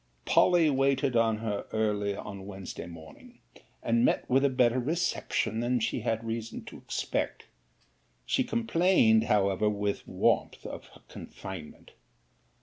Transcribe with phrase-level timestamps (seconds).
[0.25, 3.37] 'Polly waited on her early on Wednesday morning;
[3.83, 7.45] and met with a better reception than she had reason to expect.
[8.25, 11.91] She complained however, with warmth, of her confinement.